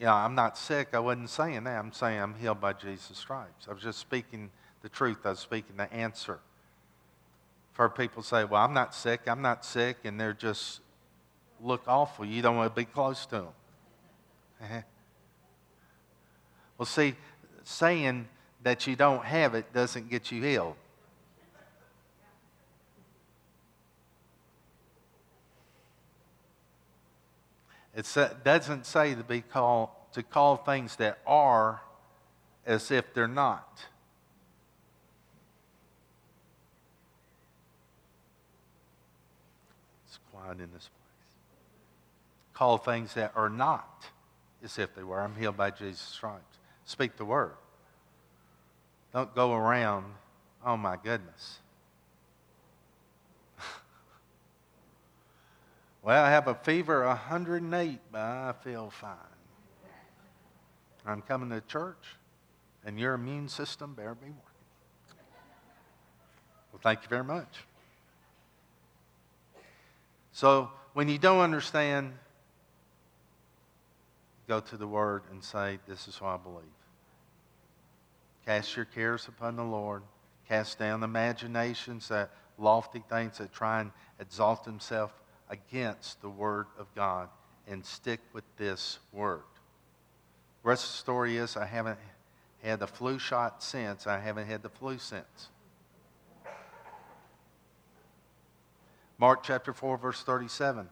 [0.03, 0.88] yeah, I'm not sick.
[0.95, 1.79] I wasn't saying that.
[1.79, 3.69] I'm saying I'm healed by Jesus' stripes.
[3.71, 4.51] I was just speaking
[4.83, 6.41] the truth I was speaking, the answer.
[7.75, 10.81] Heard people say, Well, I'm not sick, I'm not sick, and they're just
[11.62, 12.25] look awful.
[12.25, 13.47] You don't want to be close to them.
[14.61, 14.81] Uh-huh.
[16.79, 17.15] well, see,
[17.62, 18.29] saying
[18.65, 20.75] that you don't have it doesn't get you healed.
[27.94, 28.07] It
[28.44, 31.81] doesn't say to be called to call things that are
[32.66, 33.83] as if they're not.
[40.07, 40.90] It's quiet in this place.
[42.52, 44.05] Call things that are not
[44.62, 45.20] as if they were.
[45.20, 46.59] I'm healed by Jesus' stripes.
[46.85, 47.55] Speak the word.
[49.12, 50.07] Don't go around,
[50.64, 51.59] oh my goodness.
[56.03, 59.17] Well, I have a fever 108, but I feel fine.
[61.07, 62.17] I'm coming to church,
[62.85, 64.37] and your immune system better be working.
[66.73, 67.65] Well, thank you very much.
[70.33, 72.12] So, when you don't understand,
[74.49, 76.65] go to the Word and say, This is what I believe.
[78.45, 80.03] Cast your cares upon the Lord.
[80.49, 85.12] Cast down imaginations, that lofty things that try and exalt themselves
[85.53, 87.29] against the Word of God,
[87.69, 89.43] and stick with this Word.
[90.65, 91.99] The rest of the story is I haven't
[92.65, 94.09] had the flu shot since.
[94.09, 95.51] I haven't had the flu since.
[99.19, 100.88] Mark chapter 4, verse 37.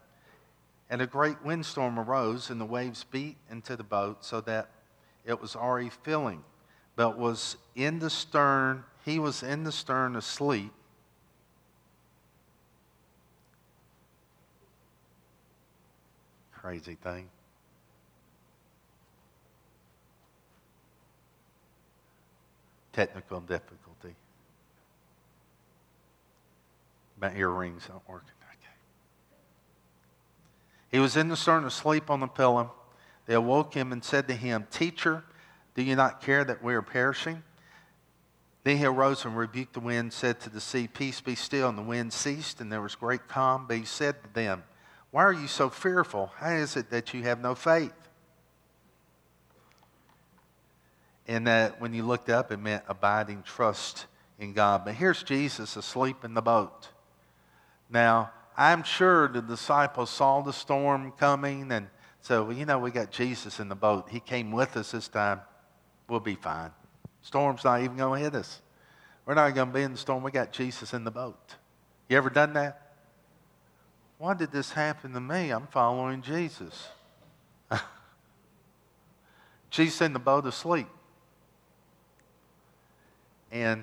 [0.90, 4.70] And a great windstorm arose, and the waves beat into the boat so that
[5.24, 6.44] it was already filling
[7.00, 10.70] but was in the stern, he was in the stern asleep.
[16.60, 17.28] Crazy thing.
[22.92, 24.14] Technical difficulty.
[27.18, 28.28] My earrings aren't working.
[28.50, 28.72] Okay.
[30.90, 32.72] He was in the stern asleep on the pillow.
[33.24, 35.24] They awoke him and said to him, Teacher,
[35.74, 37.42] do you not care that we are perishing?
[38.64, 41.70] Then he arose and rebuked the wind, said to the sea, Peace be still.
[41.70, 43.64] And the wind ceased, and there was great calm.
[43.66, 44.64] But he said to them,
[45.10, 46.32] Why are you so fearful?
[46.36, 47.92] How is it that you have no faith?
[51.26, 54.06] And that when you looked up, it meant abiding trust
[54.38, 54.84] in God.
[54.84, 56.88] But here's Jesus asleep in the boat.
[57.88, 61.88] Now, I'm sure the disciples saw the storm coming, and
[62.20, 64.08] so, you know, we got Jesus in the boat.
[64.10, 65.40] He came with us this time.
[66.08, 66.70] We'll be fine.
[67.22, 68.60] Storm's not even going to hit us.
[69.24, 70.22] We're not going to be in the storm.
[70.22, 71.56] We got Jesus in the boat.
[72.08, 72.89] You ever done that?
[74.20, 75.48] Why did this happen to me?
[75.48, 76.88] I'm following Jesus.
[79.70, 80.88] Jesus in the boat asleep.
[83.50, 83.82] And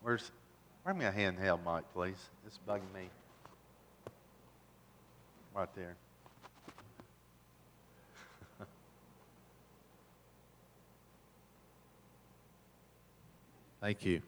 [0.00, 0.30] where's
[0.82, 2.16] bring me a handheld mic, please.
[2.46, 3.10] It's bugging me.
[5.54, 5.96] Right there.
[13.82, 14.22] Thank you.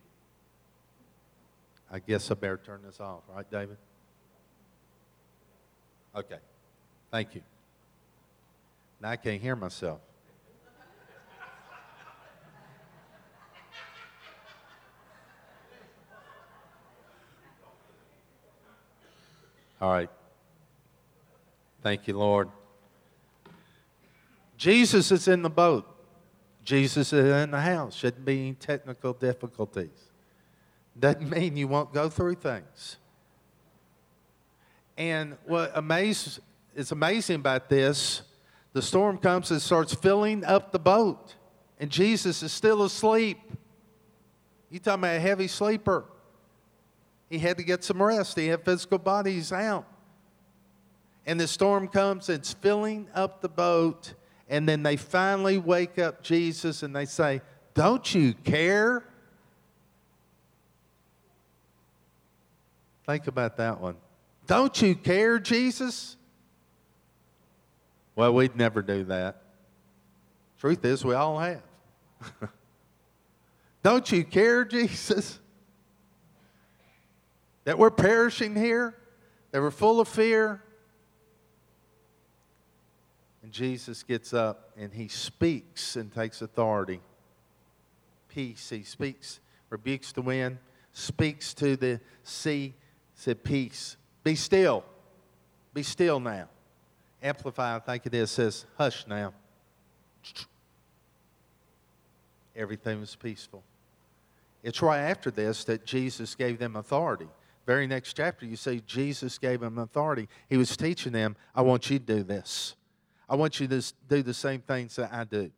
[1.91, 3.77] I guess I better turn this off, right, David?
[6.15, 6.39] Okay.
[7.11, 7.43] Thank you.
[9.01, 10.01] Now I can't hear myself.
[19.81, 20.09] All right.
[21.83, 22.49] Thank you, Lord.
[24.57, 25.87] Jesus is in the boat.
[26.65, 27.95] Jesus is in the house.
[27.95, 30.11] Shouldn't be any technical difficulties.
[30.99, 32.97] Doesn't mean you won't go through things.
[34.97, 36.41] And what amazes,
[36.75, 38.23] is amazing about this,
[38.73, 41.35] the storm comes and starts filling up the boat,
[41.79, 43.39] and Jesus is still asleep.
[44.71, 46.05] You talking about a heavy sleeper?
[47.29, 48.37] He had to get some rest.
[48.37, 49.87] He had physical bodies out.
[51.27, 54.15] And the storm comes and it's filling up the boat
[54.49, 57.43] and then they finally wake up Jesus and they say,
[57.75, 59.05] Don't you care?
[63.07, 63.97] Think about that one.
[64.47, 66.17] Don't you care, Jesus?
[68.15, 69.43] Well, we'd never do that.
[70.59, 71.63] Truth is, we all have.
[73.83, 75.39] Don't you care, Jesus?
[77.65, 78.97] That we're perishing here?
[79.53, 80.63] That we're full of fear?
[83.43, 87.01] And Jesus gets up and he speaks and takes authority.
[88.29, 88.71] Peace.
[88.71, 89.41] He speaks,
[89.71, 90.59] rebukes the wind,
[90.93, 92.75] speaks to the sea,
[93.17, 93.97] said, Peace.
[94.23, 94.85] Be still.
[95.75, 96.49] Be still now.
[97.23, 99.33] Amplify, I think it is, says, Hush now.
[102.55, 103.63] everything was peaceful.
[104.63, 107.29] It's right after this that Jesus gave them authority.
[107.67, 110.29] Very next chapter, you see Jesus gave them authority.
[110.49, 112.75] He was teaching them, I want you to do this.
[113.29, 115.51] I want you to do the same things that I do.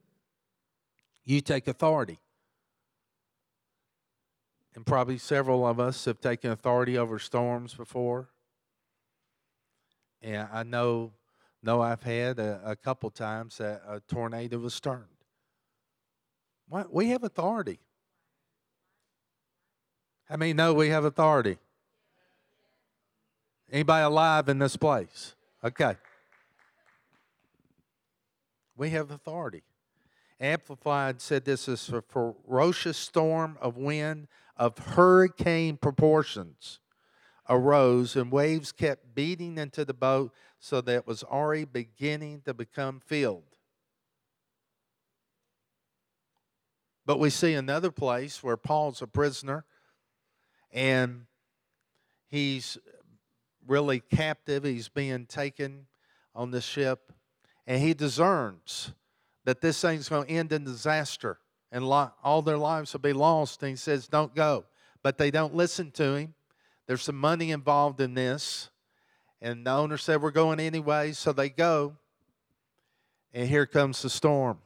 [1.24, 2.18] You take authority.
[4.78, 8.28] And probably several of us have taken authority over storms before.
[10.22, 11.14] And I know,
[11.64, 15.02] know I've had a, a couple times that a tornado was turned.
[16.68, 16.94] What?
[16.94, 17.80] We have authority.
[20.28, 21.58] How many know we have authority?
[23.72, 25.34] Anybody alive in this place?
[25.64, 25.96] Okay.
[28.76, 29.64] We have authority.
[30.38, 36.80] Amplified said this is a ferocious storm of wind of hurricane proportions
[37.48, 42.52] arose, and waves kept beating into the boat so that it was already beginning to
[42.52, 43.42] become filled.
[47.06, 49.64] But we see another place where Paul's a prisoner
[50.70, 51.24] and
[52.28, 52.76] he's
[53.66, 54.64] really captive.
[54.64, 55.86] He's being taken
[56.34, 57.12] on the ship,
[57.66, 58.92] and he discerns
[59.44, 61.38] that this thing's going to end in disaster
[61.70, 63.62] and all their lives will be lost.
[63.62, 64.64] And he says, Don't go.
[65.02, 66.34] But they don't listen to him.
[66.86, 68.70] There's some money involved in this.
[69.40, 71.12] And the owner said, We're going anyway.
[71.12, 71.96] So they go.
[73.34, 74.58] And here comes the storm.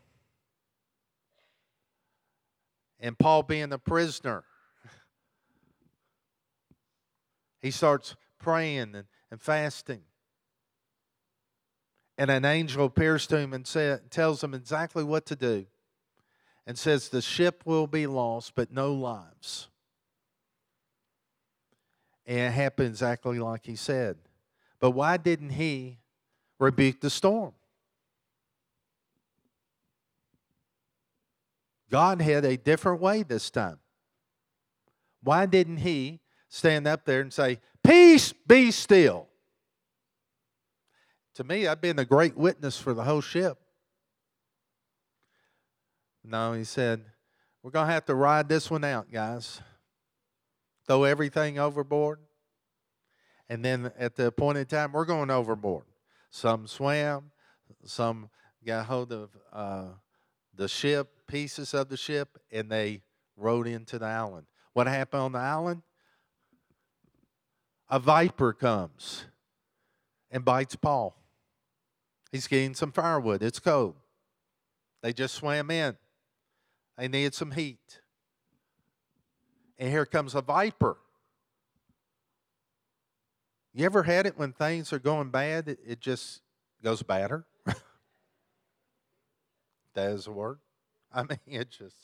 [3.00, 4.44] And Paul, being a prisoner,
[7.60, 10.02] he starts praying and, and fasting.
[12.16, 15.66] And an angel appears to him and say, tells him exactly what to do
[16.66, 19.68] and says, The ship will be lost, but no lives.
[22.26, 24.16] And it happened exactly like he said.
[24.80, 25.98] But why didn't he
[26.58, 27.52] rebuke the storm?
[31.90, 33.78] God had a different way this time.
[35.22, 39.28] Why didn't he stand up there and say, Peace, be still?
[41.34, 43.61] To me, I've been a great witness for the whole ship.
[46.24, 47.04] No, he said,
[47.62, 49.60] We're going to have to ride this one out, guys.
[50.86, 52.20] Throw everything overboard.
[53.48, 55.84] And then at the appointed time, we're going overboard.
[56.30, 57.30] Some swam,
[57.84, 58.30] some
[58.64, 59.88] got hold of uh,
[60.54, 63.02] the ship, pieces of the ship, and they
[63.36, 64.46] rode into the island.
[64.72, 65.82] What happened on the island?
[67.90, 69.26] A viper comes
[70.30, 71.14] and bites Paul.
[72.30, 73.42] He's getting some firewood.
[73.42, 73.96] It's cold.
[75.02, 75.96] They just swam in.
[76.96, 78.00] They needed some heat.
[79.78, 80.96] And here comes a viper.
[83.74, 85.68] You ever had it when things are going bad?
[85.68, 86.42] It, it just
[86.84, 87.46] goes badder.
[89.94, 90.58] that is a word.
[91.12, 91.96] I mean, it just.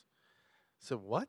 [0.78, 1.28] So what?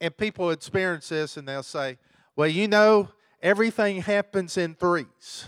[0.00, 1.98] And people experience this and they'll say,
[2.34, 3.10] well, you know,
[3.42, 5.44] everything happens in threes.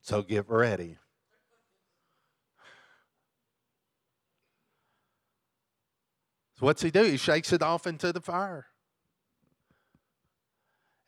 [0.00, 0.96] So get ready.
[6.58, 7.04] So what's he do?
[7.04, 8.66] He shakes it off into the fire.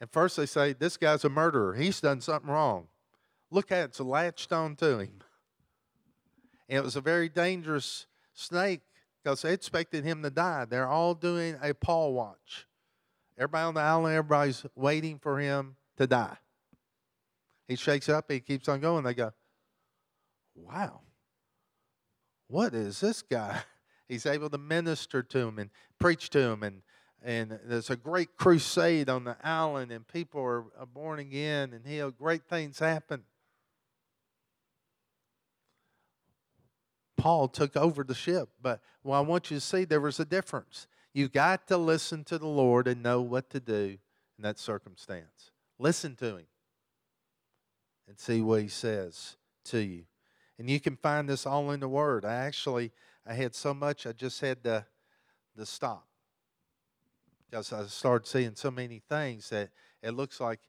[0.01, 1.75] And first they say, This guy's a murderer.
[1.75, 2.87] He's done something wrong.
[3.51, 5.23] Look at it, it's latched on to him.
[6.69, 8.83] And it was a very dangerous snake
[9.23, 10.67] because they expected him to die.
[10.67, 12.69] They're all doing a paw watch.
[13.37, 16.37] Everybody on the island, everybody's waiting for him to die.
[17.67, 19.03] He shakes up, he keeps on going.
[19.03, 19.33] They go,
[20.55, 21.01] Wow,
[22.47, 23.63] what is this guy?
[24.11, 25.70] He's able to minister to him and
[26.01, 26.64] preach to him.
[26.64, 26.83] And,
[27.23, 32.18] and there's a great crusade on the island, and people are, born again and healed.
[32.18, 33.23] Great things happen.
[37.16, 38.49] Paul took over the ship.
[38.61, 40.89] But well, I want you to see there was a difference.
[41.12, 43.99] You've got to listen to the Lord and know what to do
[44.37, 45.53] in that circumstance.
[45.78, 46.47] Listen to Him
[48.09, 50.03] and see what He says to you.
[50.59, 52.24] And you can find this all in the Word.
[52.24, 52.91] I actually
[53.27, 54.87] I had so much, I just had to,
[55.57, 56.07] to stop.
[57.49, 59.71] Because I started seeing so many things that
[60.03, 60.61] it looks like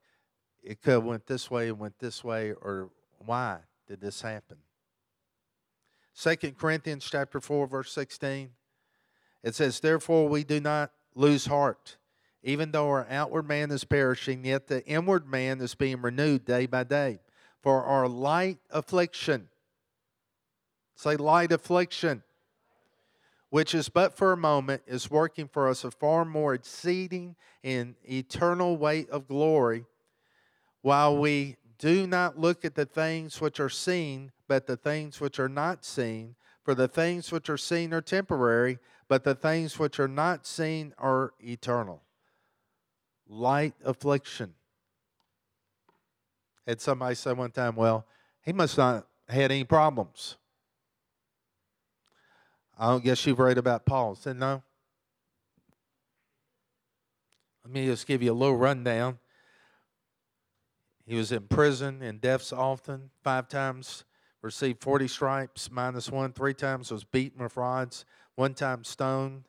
[0.64, 2.90] it could have went this way and went this way, or
[3.20, 4.58] why did this happen?
[6.14, 8.52] Second Corinthians chapter 4, verse 16.
[9.44, 11.98] It says, Therefore we do not lose heart.
[12.44, 16.66] Even though our outward man is perishing, yet the inward man is being renewed day
[16.66, 17.20] by day.
[17.62, 19.50] For our light affliction,
[20.96, 22.24] say light affliction,
[23.52, 27.96] which is but for a moment, is working for us a far more exceeding and
[28.04, 29.86] eternal weight of glory,
[30.82, 35.40] while we Do not look at the things which are seen, but the things which
[35.40, 36.36] are not seen.
[36.64, 38.78] For the things which are seen are temporary,
[39.08, 42.04] but the things which are not seen are eternal.
[43.28, 44.54] Light affliction.
[46.68, 48.06] Had somebody say one time, well,
[48.44, 50.38] he must not had any problems.
[52.82, 54.16] I don't guess you've read about Paul.
[54.16, 54.64] Said, no.
[57.64, 59.20] Let me just give you a little rundown.
[61.06, 64.04] He was in prison in deaths often, five times
[64.42, 68.04] received 40 stripes minus one, three times was beaten with rods,
[68.34, 69.44] one time stoned.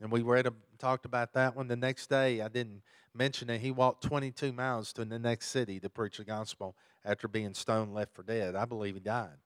[0.00, 1.68] And we read, talked about that one.
[1.68, 2.80] The next day, I didn't
[3.12, 7.28] mention it, he walked 22 miles to the next city to preach the gospel after
[7.28, 8.56] being stoned, left for dead.
[8.56, 9.36] I believe he died.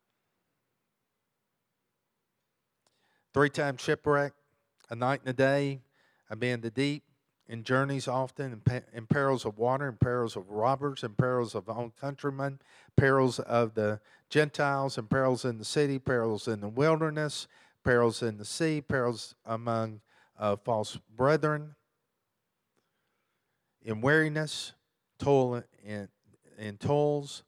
[3.35, 4.35] Three times shipwreck,
[4.91, 5.81] a night and a day.
[6.39, 7.03] Been in the deep,
[7.47, 11.69] in journeys often, in, in perils of water, in perils of robbers, in perils of
[11.69, 12.59] own countrymen,
[12.97, 17.49] perils of the Gentiles, and perils in the city, perils in the wilderness,
[17.85, 20.01] perils in the sea, perils among
[20.39, 21.75] uh, false brethren,
[23.83, 24.73] in weariness,
[25.19, 26.09] toil in,
[26.57, 27.43] in tolls,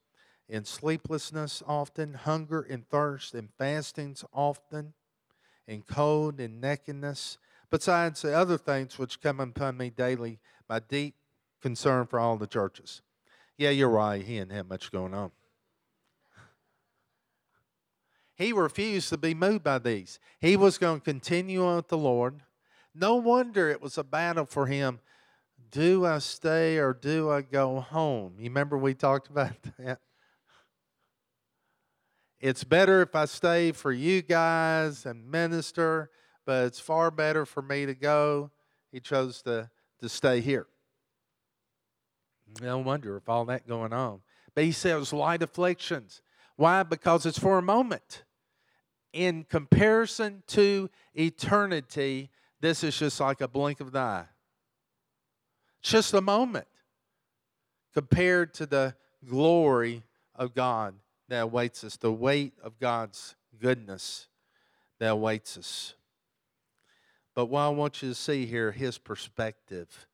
[0.46, 4.92] in sleeplessness often, hunger and thirst, in fastings often,
[5.66, 7.38] in cold and nakedness,
[7.70, 10.38] besides the other things which come upon me daily,
[10.68, 11.14] my deep
[11.60, 13.02] concern for all the churches.
[13.56, 14.22] Yeah, you're right.
[14.22, 15.30] He didn't have much going on.
[18.36, 20.18] He refused to be moved by these.
[20.40, 22.42] He was going to continue on with the Lord.
[22.94, 25.00] No wonder it was a battle for him.
[25.70, 28.34] Do I stay or do I go home?
[28.38, 30.00] You remember we talked about that?
[32.44, 36.10] It's better if I stay for you guys and minister
[36.44, 38.50] but it's far better for me to go.
[38.92, 39.70] He chose to,
[40.00, 40.66] to stay here.
[42.60, 44.20] No wonder if all that going on.
[44.54, 46.22] But he says light afflictions.
[46.56, 46.82] Why?
[46.82, 48.24] Because it's for a moment.
[49.12, 52.30] In comparison to eternity,
[52.60, 54.26] this is just like a blink of the eye.
[55.80, 56.66] It's just a moment
[57.92, 60.02] compared to the glory
[60.34, 60.94] of God
[61.28, 64.28] that awaits us, the weight of God's goodness
[64.98, 65.94] that awaits us.
[67.34, 70.06] But what I want you to see here, his perspective.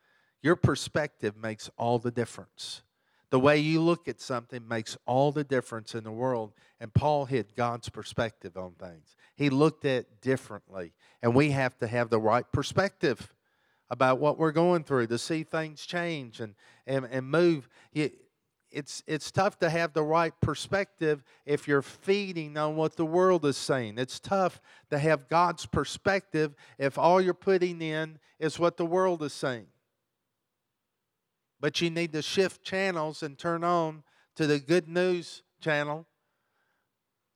[0.42, 2.82] Your perspective makes all the difference.
[3.30, 6.52] The way you look at something makes all the difference in the world.
[6.80, 9.14] And Paul had God's perspective on things.
[9.36, 10.92] He looked at differently.
[11.22, 13.32] And we have to have the right perspective
[13.90, 16.54] about what we're going through to see things change and,
[16.86, 17.68] and, and move
[18.72, 23.44] it's it's tough to have the right perspective if you're feeding on what the world
[23.44, 23.98] is saying.
[23.98, 24.60] It's tough
[24.90, 29.66] to have God's perspective if all you're putting in is what the world is saying.
[31.60, 34.02] But you need to shift channels and turn on
[34.36, 36.06] to the good news channel,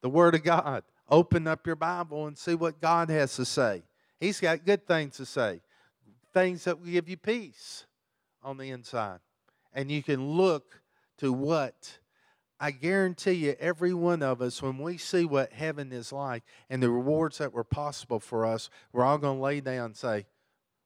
[0.01, 0.85] the Word of God.
[1.11, 3.83] Open up your Bible and see what God has to say.
[4.19, 5.61] He's got good things to say,
[6.33, 7.85] things that will give you peace
[8.43, 9.19] on the inside.
[9.75, 10.81] And you can look
[11.19, 11.99] to what?
[12.61, 16.83] I guarantee you, every one of us, when we see what heaven is like and
[16.83, 20.27] the rewards that were possible for us, we're all going to lay down and say,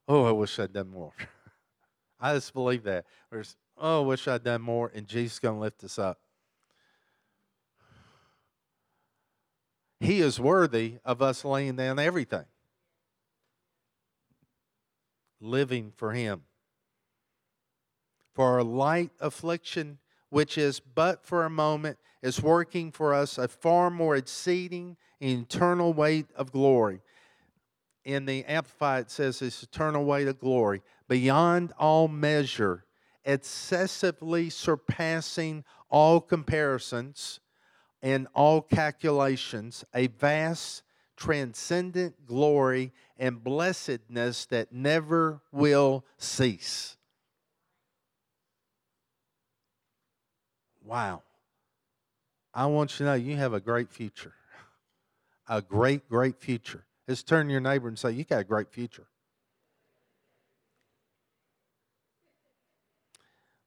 [0.08, 1.12] Oh, I wish I'd done more.
[2.20, 3.04] I just believe that.
[3.30, 6.18] There's, oh, I wish I'd done more, and Jesus is going to lift us up.
[10.00, 12.46] He is worthy of us laying down everything,
[15.40, 16.42] living for Him.
[18.34, 19.98] For our light affliction
[20.30, 25.92] which is but for a moment, is working for us a far more exceeding eternal
[25.92, 27.00] weight of glory.
[28.04, 32.84] In the Amplified, it says this eternal weight of glory, beyond all measure,
[33.24, 37.40] excessively surpassing all comparisons
[38.02, 40.82] and all calculations, a vast,
[41.16, 46.97] transcendent glory and blessedness that never will cease.
[50.88, 51.22] Wow.
[52.54, 54.32] I want you to know you have a great future.
[55.50, 56.84] A great, great future.
[57.08, 59.06] Just turn to your neighbor and say, You got a great future.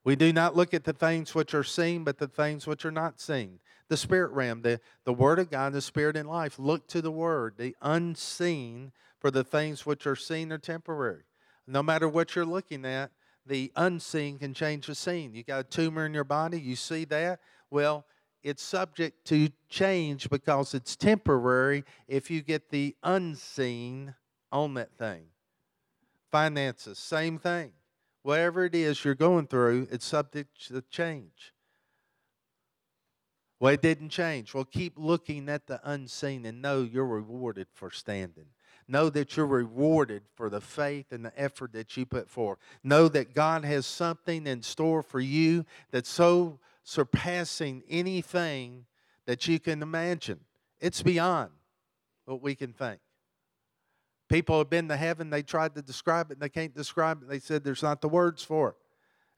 [0.03, 2.91] We do not look at the things which are seen, but the things which are
[2.91, 3.59] not seen.
[3.87, 6.59] The spirit realm, the, the word of God, the spirit in life.
[6.59, 11.23] Look to the word, the unseen, for the things which are seen are temporary.
[11.65, 13.09] No matter what you're looking at,
[13.51, 15.35] the unseen can change the scene.
[15.35, 17.41] You got a tumor in your body, you see that?
[17.69, 18.05] Well,
[18.41, 24.15] it's subject to change because it's temporary if you get the unseen
[24.53, 25.25] on that thing.
[26.31, 27.73] Finances, same thing.
[28.23, 31.53] Whatever it is you're going through, it's subject to change.
[33.59, 34.53] Well, it didn't change.
[34.53, 38.47] Well, keep looking at the unseen and know you're rewarded for standing.
[38.91, 42.59] Know that you're rewarded for the faith and the effort that you put forth.
[42.83, 48.85] Know that God has something in store for you that's so surpassing anything
[49.27, 50.41] that you can imagine.
[50.81, 51.51] It's beyond
[52.25, 52.99] what we can think.
[54.27, 57.29] People have been to heaven, they tried to describe it, and they can't describe it.
[57.29, 58.75] They said there's not the words for it.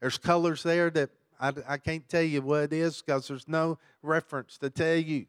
[0.00, 3.78] There's colors there that I, I can't tell you what it is because there's no
[4.02, 5.26] reference to tell you.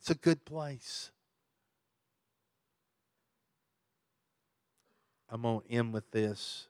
[0.00, 1.12] It's a good place.
[5.30, 6.68] I'm going to end with this.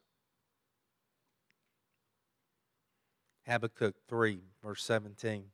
[3.47, 5.45] Habakkuk 3, verse 17.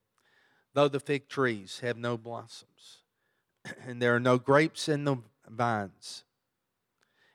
[0.72, 3.02] Though the fig trees have no blossoms,
[3.86, 6.24] and there are no grapes in the vines,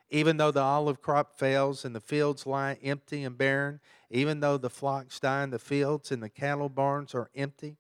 [0.10, 4.58] even though the olive crop fails and the fields lie empty and barren, even though
[4.58, 7.78] the flocks die in the fields and the cattle barns are empty,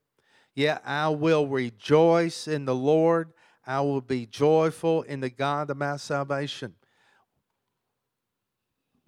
[0.54, 3.34] yet I will rejoice in the Lord.
[3.66, 6.76] I will be joyful in the God of my salvation.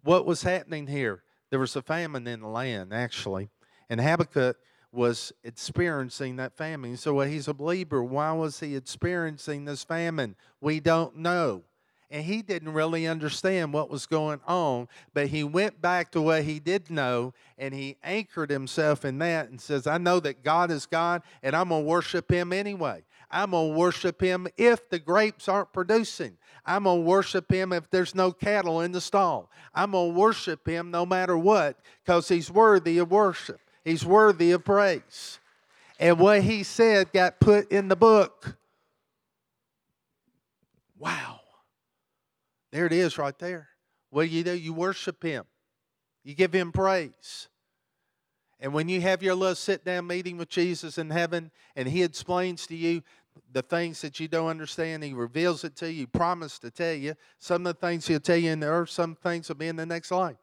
[0.03, 1.23] What was happening here?
[1.49, 3.49] There was a famine in the land, actually.
[3.89, 4.57] And Habakkuk
[4.91, 6.97] was experiencing that famine.
[6.97, 8.03] So well, he's a believer.
[8.03, 10.35] Why was he experiencing this famine?
[10.59, 11.63] We don't know
[12.11, 14.89] and he didn't really understand what was going on.
[15.13, 19.49] But he went back to what he did know and he anchored himself in that
[19.49, 23.03] and says, I know that God is God and I'm going to worship him anyway.
[23.31, 26.37] I'm going to worship him if the grapes aren't producing.
[26.65, 29.49] I'm going to worship him if there's no cattle in the stall.
[29.73, 34.51] I'm going to worship him no matter what because he's worthy of worship, he's worthy
[34.51, 35.39] of praise.
[35.99, 38.57] And what he said got put in the book.
[40.97, 41.41] Wow.
[42.71, 43.69] There it is right there.
[44.11, 44.53] What do you do?
[44.53, 45.45] You worship Him,
[46.23, 47.47] you give Him praise.
[48.63, 52.03] And when you have your little sit down meeting with Jesus in heaven and He
[52.03, 53.01] explains to you
[53.51, 57.15] the things that you don't understand, He reveals it to you, promised to tell you.
[57.39, 59.75] Some of the things He'll tell you in the earth, some things will be in
[59.75, 60.37] the next life.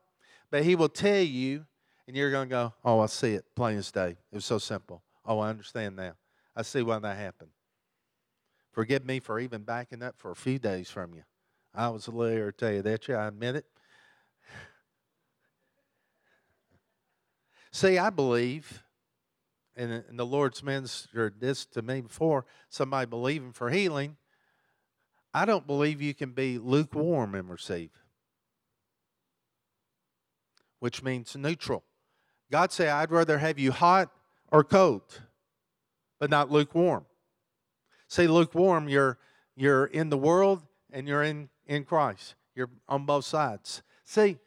[0.51, 1.67] But He will tell you,
[2.07, 4.11] and you're going to go, Oh, I see it plain as day.
[4.11, 5.03] It was so simple.
[5.25, 6.15] Oh, I understand now.
[6.57, 7.51] I see why that happened.
[8.73, 11.23] Forgive me for even backing up for a few days from you.
[11.75, 13.67] I was a little tell you that, yeah, I admit it.
[17.73, 18.83] See, I believe,
[19.79, 24.17] and, and the Lord's ministered this to me before, somebody believing for healing.
[25.33, 27.91] I don't believe you can be lukewarm and receive,
[30.81, 31.85] which means neutral.
[32.51, 34.11] God said, I'd rather have you hot
[34.51, 35.23] or cold,
[36.19, 37.07] but not lukewarm.
[38.09, 39.19] See, lukewarm, you're,
[39.55, 40.63] you're in the world
[40.93, 42.35] and you're in in Christ.
[42.55, 43.83] You're on both sides.
[44.05, 44.39] See,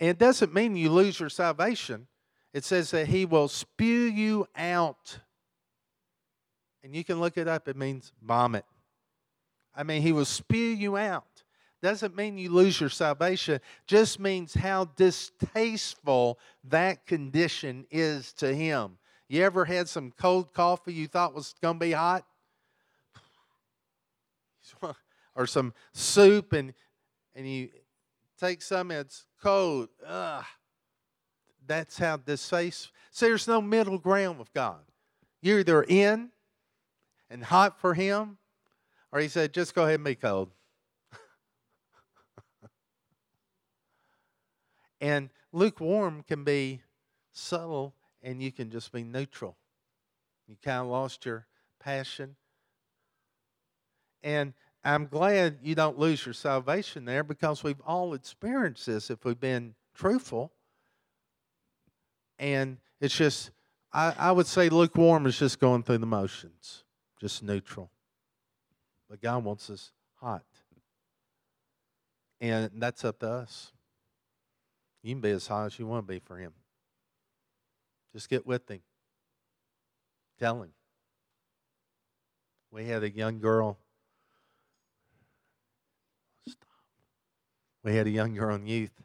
[0.00, 2.08] and it doesn't mean you lose your salvation.
[2.52, 5.18] It says that He will spew you out.
[6.82, 8.64] And you can look it up, it means vomit.
[9.74, 11.24] I mean, He will spew you out.
[11.82, 18.98] Doesn't mean you lose your salvation, just means how distasteful that condition is to Him.
[19.28, 22.26] You ever had some cold coffee you thought was going to be hot?
[25.34, 26.74] or some soup and
[27.34, 27.70] and you
[28.38, 29.88] take some and it's cold.
[30.06, 30.44] Ugh.
[31.70, 32.90] That's how this face.
[33.12, 34.80] So there's no middle ground with God.
[35.40, 36.30] You're either in
[37.30, 38.38] and hot for Him,
[39.12, 40.50] or He said, just go ahead and be cold.
[45.00, 46.80] and lukewarm can be
[47.30, 49.56] subtle, and you can just be neutral.
[50.48, 51.46] You kind of lost your
[51.78, 52.34] passion.
[54.24, 59.24] And I'm glad you don't lose your salvation there because we've all experienced this if
[59.24, 60.50] we've been truthful.
[62.40, 63.50] And it's just,
[63.92, 66.84] I, I would say lukewarm is just going through the motions,
[67.20, 67.90] just neutral.
[69.10, 70.42] But God wants us hot.
[72.40, 73.72] And that's up to us.
[75.02, 76.52] You can be as hot as you want to be for Him.
[78.14, 78.80] Just get with Him.
[80.38, 80.70] Tell Him.
[82.70, 83.76] We had a young girl
[86.48, 86.64] Stop.
[87.84, 89.02] we had a young girl in youth,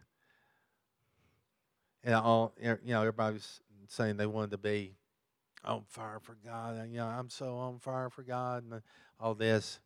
[2.05, 4.95] and all you know, everybody was saying they wanted to be
[5.65, 6.75] on fire for God.
[6.75, 8.81] And, you know, I'm so on fire for God, and
[9.19, 9.79] all this.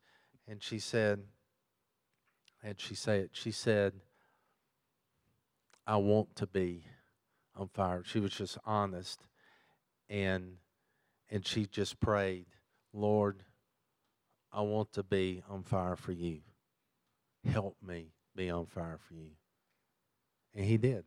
[0.47, 1.21] And she said,
[2.61, 3.93] and she said, she said,
[5.87, 6.83] I want to be
[7.55, 8.03] on fire.
[8.05, 9.21] She was just honest,
[10.09, 10.57] and
[11.29, 12.47] and she just prayed,
[12.93, 13.43] Lord,
[14.51, 16.39] I want to be on fire for you.
[17.47, 19.31] Help me be on fire for you.
[20.53, 21.05] And he did.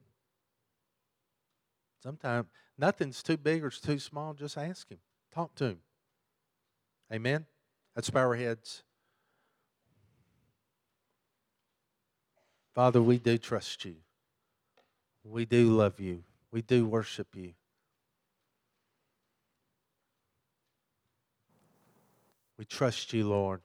[2.02, 4.34] Sometimes nothing's too big or too small.
[4.34, 4.98] Just ask Him.
[5.32, 5.78] Talk to Him.
[7.12, 7.46] Amen.
[7.94, 8.82] Let's our heads.
[12.74, 13.96] Father, we do trust you.
[15.24, 16.24] We do love you.
[16.50, 17.52] We do worship you.
[22.58, 23.60] We trust you, Lord.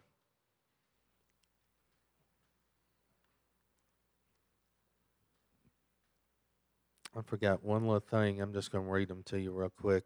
[7.18, 8.40] I forgot one little thing.
[8.40, 10.04] I'm just going to read them to you real quick.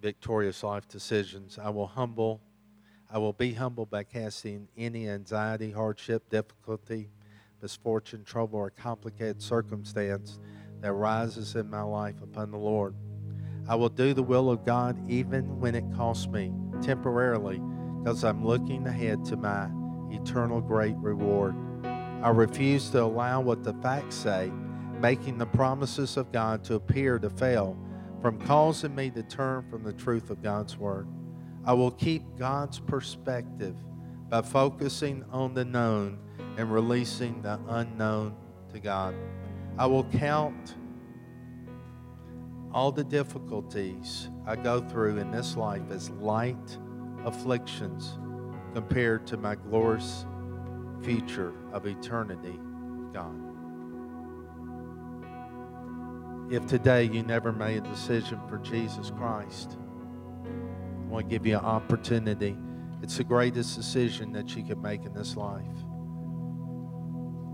[0.00, 1.58] Victorious life decisions.
[1.60, 2.40] I will humble.
[3.10, 7.10] I will be humble by casting any anxiety, hardship, difficulty,
[7.60, 10.38] misfortune, trouble, or complicated circumstance
[10.82, 12.94] that rises in my life upon the Lord.
[13.68, 17.60] I will do the will of God even when it costs me temporarily
[17.98, 19.68] because I'm looking ahead to my
[20.10, 21.54] eternal great reward.
[21.84, 24.50] I refuse to allow what the facts say,
[25.00, 27.76] making the promises of God to appear to fail,
[28.22, 31.06] from causing me to turn from the truth of God's word.
[31.66, 33.76] I will keep God's perspective
[34.28, 36.18] by focusing on the known
[36.56, 38.34] and releasing the unknown
[38.72, 39.14] to God.
[39.78, 40.74] I will count
[42.72, 46.78] all the difficulties I go through in this life as light
[47.24, 48.18] afflictions
[48.74, 50.26] compared to my glorious
[51.02, 52.58] future of eternity
[53.12, 53.40] God.
[56.50, 59.78] If today you never made a decision for Jesus Christ,
[60.44, 62.56] I want to give you an opportunity.
[63.00, 65.62] It's the greatest decision that you can make in this life.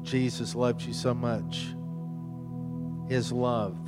[0.03, 1.75] Jesus loves you so much.
[3.09, 3.79] His love.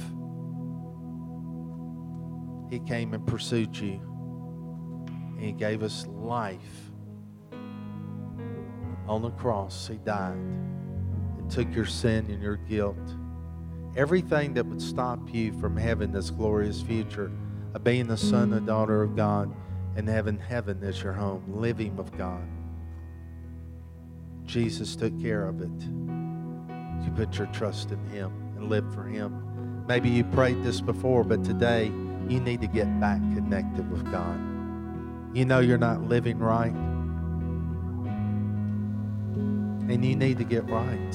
[2.70, 4.00] He came and pursued you.
[5.06, 6.91] And he gave us life
[9.06, 12.96] on the cross, He died and took your sin and your guilt.
[13.96, 17.30] Everything that would stop you from having this glorious future
[17.74, 19.54] of being the son and daughter of God
[19.96, 22.42] and having heaven as your home, living with God.
[24.44, 25.82] Jesus took care of it.
[27.04, 29.84] You put your trust in Him and live for Him.
[29.86, 31.86] Maybe you prayed this before, but today
[32.28, 34.40] you need to get back connected with God.
[35.34, 36.74] You know you're not living right
[39.88, 41.14] and you need to get right.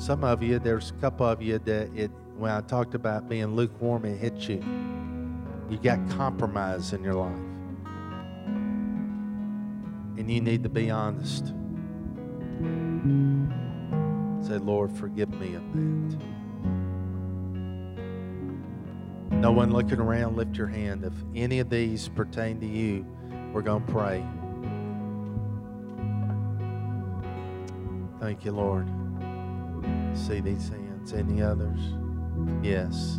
[0.00, 3.54] Some of you, there's a couple of you that it when I talked about being
[3.54, 4.64] lukewarm, it hit you.
[5.68, 7.36] You got compromise in your life.
[10.16, 11.48] And you need to be honest.
[14.48, 16.18] Say, Lord, forgive me of that.
[19.36, 21.04] No one looking around, lift your hand.
[21.04, 23.04] If any of these pertain to you,
[23.52, 24.24] we're going to pray.
[28.20, 28.86] Thank you, Lord.
[30.14, 31.12] See these hands.
[31.12, 31.80] Any others?
[32.62, 33.18] Yes.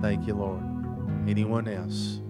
[0.00, 0.62] Thank you, Lord.
[1.28, 2.20] Anyone else?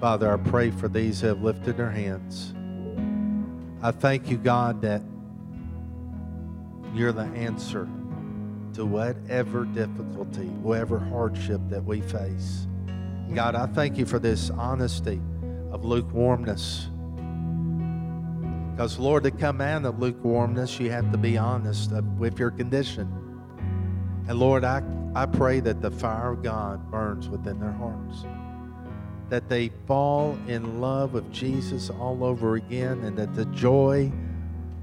[0.00, 2.54] Father, I pray for these who have lifted their hands.
[3.82, 5.02] I thank you, God, that
[6.94, 7.88] you're the answer
[8.74, 12.66] to whatever difficulty, whatever hardship that we face.
[13.34, 15.20] God, I thank you for this honesty
[15.70, 16.89] of lukewarmness
[18.72, 23.12] because, Lord, to come out of lukewarmness, you have to be honest with your condition.
[24.28, 24.82] And, Lord, I,
[25.14, 28.24] I pray that the fire of God burns within their hearts,
[29.28, 34.12] that they fall in love with Jesus all over again, and that the joy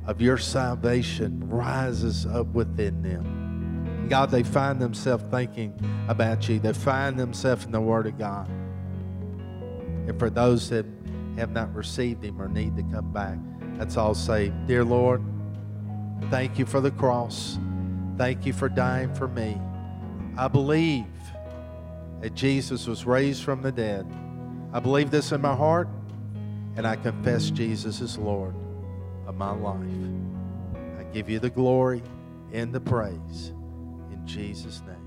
[0.06, 4.08] of your salvation rises up within them.
[4.10, 5.78] God, they find themselves thinking
[6.08, 8.48] about you, they find themselves in the Word of God.
[10.08, 10.86] And for those that
[11.38, 13.38] have not received Him or need to come back,
[13.78, 15.22] Let's all say, Dear Lord,
[16.30, 17.60] thank you for the cross.
[18.18, 19.62] Thank you for dying for me.
[20.36, 21.06] I believe
[22.22, 24.06] that Jesus was raised from the dead.
[24.74, 25.88] I believe this in my heart,
[26.76, 28.56] and I confess Jesus is Lord
[29.28, 29.78] of my life.
[31.00, 32.02] I give you the glory
[32.52, 33.54] and the praise
[34.12, 35.07] in Jesus' name.